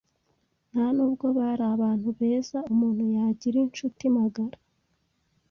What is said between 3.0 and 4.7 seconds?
yagira incuti magara